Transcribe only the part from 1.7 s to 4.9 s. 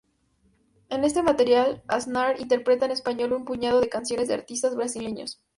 Aznar interpreta en español un puñado de canciones de artistas